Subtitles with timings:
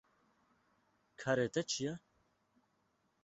[1.19, 1.93] Karê te çi ye?